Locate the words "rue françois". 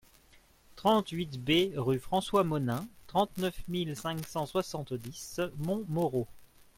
1.75-2.43